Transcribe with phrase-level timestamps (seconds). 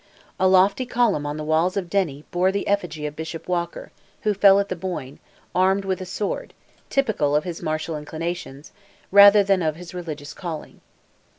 [0.39, 4.33] A lofty column on the walls of Derry bore the effigy of Bishop Walker, who
[4.33, 5.19] fell at the Boyne,
[5.53, 6.55] armed with a sword,
[6.89, 8.71] typical of his martial inclinations,
[9.11, 10.81] rather than of his religious calling.